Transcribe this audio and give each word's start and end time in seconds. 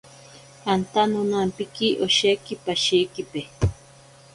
Anta 0.71 1.01
nonampiki 1.11 1.87
osheki 2.05 2.53
pashikipe. 2.63 3.41